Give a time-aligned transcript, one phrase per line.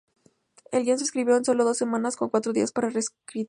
[0.71, 3.39] El guion se escribió en sólo dos semanas, con cuatro días para reescrituras.